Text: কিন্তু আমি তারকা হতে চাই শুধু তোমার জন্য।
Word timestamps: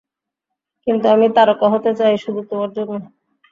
কিন্তু 0.87 1.05
আমি 1.07 1.27
তারকা 1.35 1.67
হতে 1.73 1.91
চাই 1.99 2.13
শুধু 2.23 2.41
তোমার 2.49 2.69
জন্য। 2.77 2.93